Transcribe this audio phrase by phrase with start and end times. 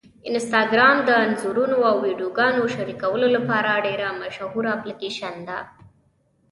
[0.29, 5.59] انسټاګرام د انځورونو او ویډیوګانو شریکولو لپاره ډېره مشهوره اپلیکېشن ده.